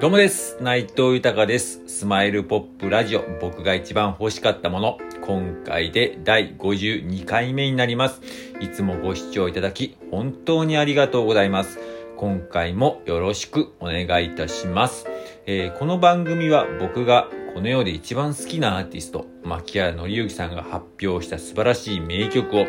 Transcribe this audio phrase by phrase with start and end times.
[0.00, 0.56] どうもです。
[0.62, 1.82] 内藤豊です。
[1.86, 4.98] スマイルポップラジオ、僕が一番欲しかったもの。
[5.20, 8.22] 今回で第52回目になります。
[8.62, 11.78] いつもご視聴いただき、本当にありがとうございます。
[12.16, 15.06] 今回もよろしくお願いいたします。
[15.44, 22.64] えーこの番組は僕がこの世で一番好きなアーティスト、牧原紀之さんが発表した素晴らしい名曲を、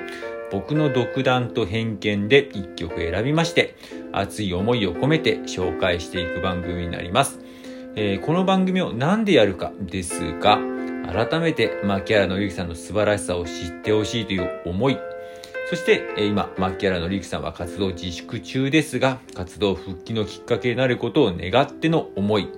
[0.51, 3.75] 僕の独断と偏見で一曲選びまして、
[4.11, 7.39] 熱い思いを込めて紹介していく番組になります。
[7.95, 10.59] えーこの番組を何でやるかですが、
[11.07, 14.97] 改めて牧原紀之さんの素晴らしさを知ってほしいという思い、
[15.69, 22.49] そして、えー今、牧原紀之さんは活動自粛中ですが、活動復帰のきっかけになることを願っての思い、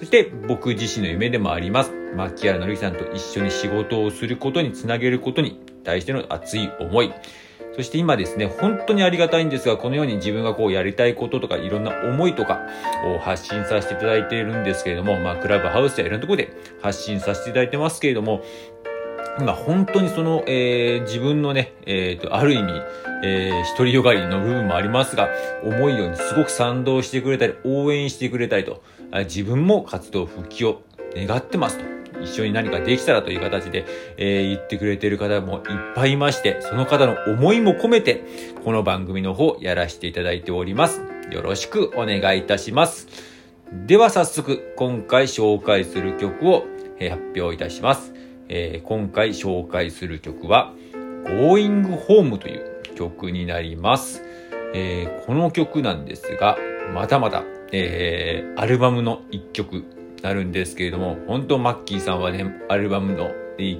[0.00, 1.92] そして僕自身の夢でもあります。
[2.16, 7.12] 牧原のりさんと一緒に仕事をすることにつなげることに対しての熱い思い。
[7.76, 12.60] そして今ですね、本当にありがたいんですが、このように自分がこうやりたいこととかいろんな思いとか
[13.14, 18.42] を発信させていただいているんですけれども、まあクラブハウスやいろんなところで発信させていただいてますけれども、
[19.38, 22.72] 今本当にその、えー自分のね、えーと、ある意味、
[23.24, 25.28] えー、独りよがりの部分もありますが、
[25.62, 28.82] 思いようにすごく賛同してくれたり、応援してくれたりと、
[29.24, 30.82] 自分も活動復帰を
[31.14, 31.84] 願ってますと。
[32.22, 35.62] 一緒に何かできたらという形で、えー言ってくれている方もいっ
[35.94, 38.22] ぱいいまして、その方の思いも込めて、
[38.64, 41.02] この番組の方やらせていただいております。
[41.30, 43.08] よろしくお願いいたします。
[43.86, 46.64] では早速、今回紹介する曲を、
[47.00, 48.12] 発表いたします。
[48.52, 50.74] えー今回紹介する曲は、
[51.24, 54.22] Going Home という曲になります。
[54.74, 56.58] えーこの曲なんですが、
[56.92, 59.84] またまた、えーアルバムの一曲
[60.22, 63.78] なるんですけれども、本当マッキーさんはね、アルバムの、え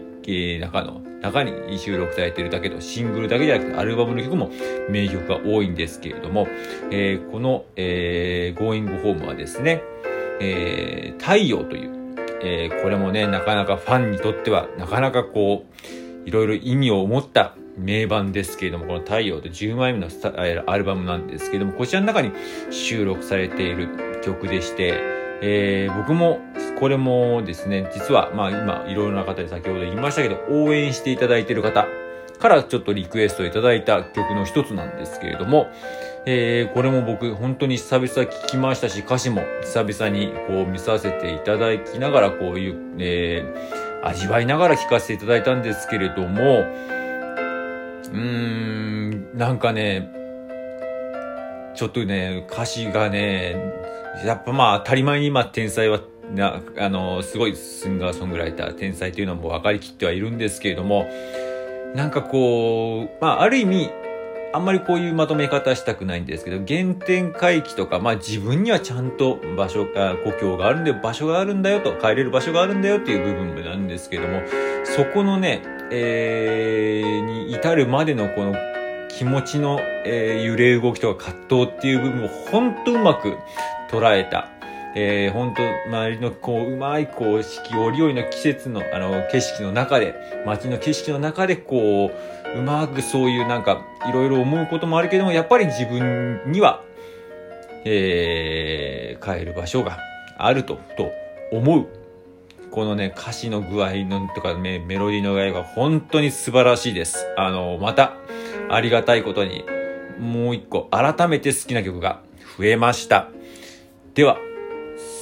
[0.60, 4.50] 中の、中に収録されてるだけと、シングルだけじゃなくて、アルバムの曲も
[4.88, 6.47] 名曲が多いんですけれども、
[6.92, 9.82] えーこの、えー Going Home はですね、
[10.41, 12.00] えー太陽という、
[12.42, 15.64] えーこれもね、なかなかファンにとっては、なかなかこ
[16.24, 20.08] う、いろいろ意味を持った名盤ですけれども、この太陽と10枚目の
[20.66, 22.32] アルバムなんですけれども、こちらの中に
[22.70, 24.94] 収録されている曲でして、
[25.42, 26.40] えー僕も、
[26.78, 31.86] これもですね、実は、まあ今、いろいろな方で先ほど言いましたけど、応援していただいている方
[32.38, 35.68] からちょっとリクエストいただいた曲の一つなんですけれども、
[36.26, 50.10] えーこれも僕本当に久々聞きましたし、歌詞も久々にこう見させていただきながらこういう、えー味わいながら聞かせていただいたんですけれども、うーん、なんかね、
[51.75, 53.56] ちょっとね、歌詞がね、
[54.25, 56.00] やっぱまあ当たり前に今天才は、
[56.34, 61.06] な、あの、すごいシンガーソングライター、天才というのも分かりきってはいるんですけれども、
[61.94, 63.91] なんかこう、まあある意味、
[64.53, 74.43] あんまりこういうまとめ方したくないんですけど、原点回帰とか、まあ自分にはちゃんと場所が、故郷があるんだよ、場所があるんだよと、帰れる場所があるんだよっていう部分なんですけども、
[74.84, 75.62] そこのね、
[75.93, 78.55] えー、に至るまでのこの
[79.09, 83.37] 気持ちの、えー揺れ動きとか葛藤っていう部分を本当うまく
[83.91, 84.49] 捉えた。
[84.97, 96.83] えー、本当周りのこう、うまい、こう、四季折々の季節の、あの、景色の中で、街の景色の中で、こう、うまくそういうなんか、いろいろ思うこともあるけども、やっぱり自分には、
[97.84, 99.99] えー、帰る場所が
[100.37, 101.11] あると、と
[101.53, 101.87] 思う。
[102.71, 107.27] このね、歌詞の具合のとかメメロディーの具合が本当に素晴らしいです。
[107.37, 108.15] あの、また、
[108.69, 109.65] ありがたいことに、
[110.19, 112.21] もう一個、改めて好きな曲が
[112.59, 113.28] 増えました。
[114.15, 114.38] では、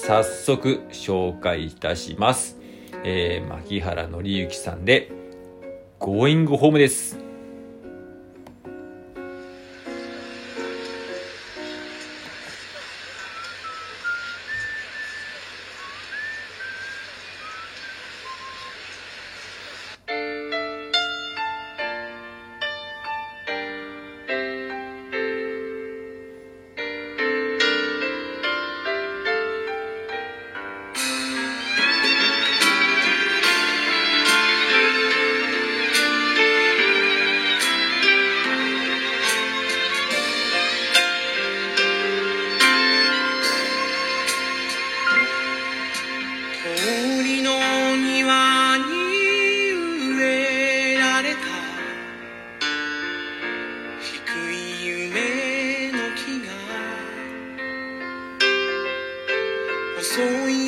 [0.07, 2.59] 早速紹介いたします。
[3.05, 5.18] えー、牧原紀之さんで、
[5.99, 7.28] ゴーイングホームです。
[60.19, 60.68] 細い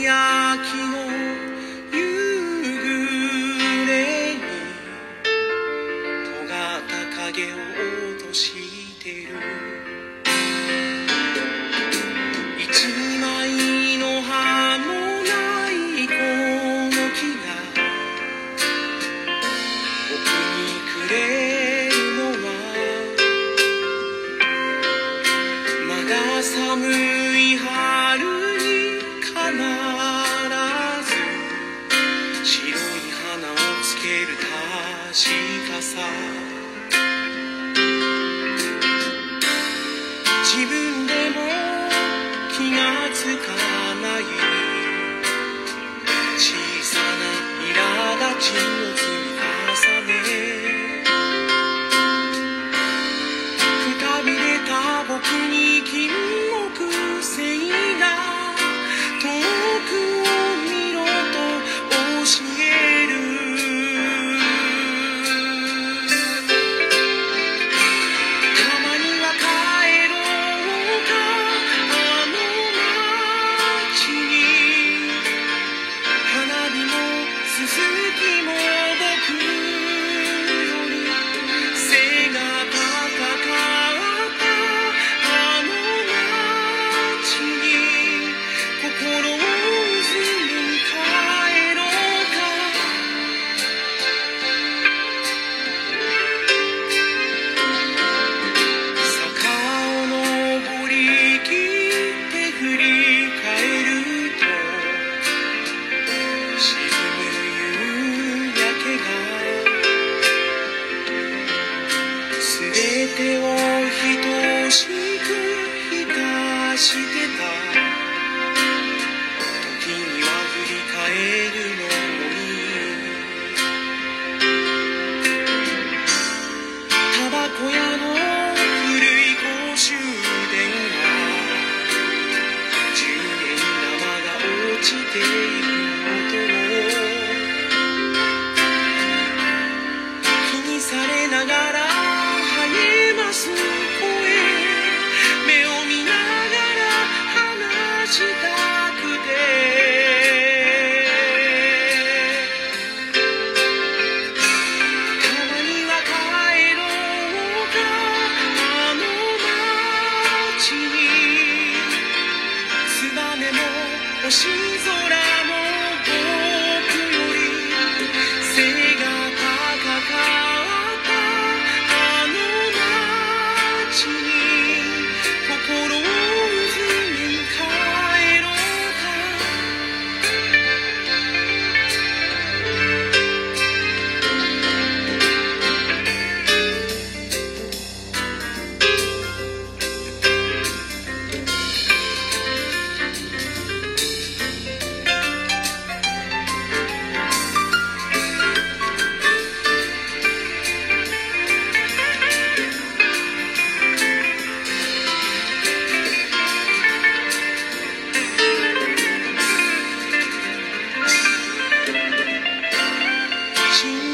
[164.31, 164.60] 是。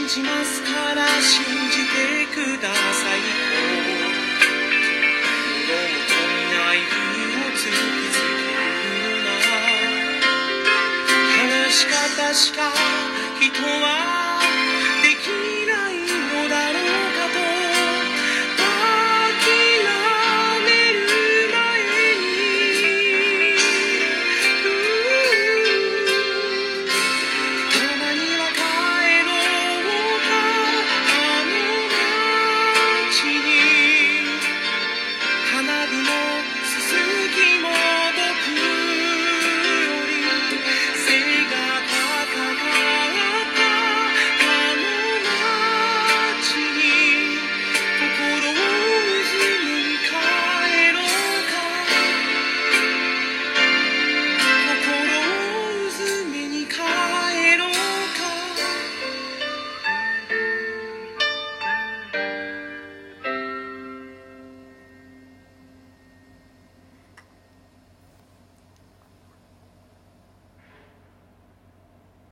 [0.08, 2.76] 信じますから信じてくださ
[3.16, 3.20] い。
[5.66, 5.74] と
[6.54, 6.78] ない。
[6.78, 7.74] をきける
[9.24, 9.30] な
[11.64, 12.72] 話し方しか
[13.40, 14.40] 人は
[15.02, 15.55] できない。